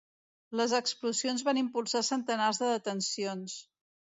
Les 0.61 0.71
explosions 0.77 1.45
van 1.49 1.59
impulsar 1.63 2.03
centenars 2.09 2.63
de 2.65 2.71
detencions. 2.73 3.61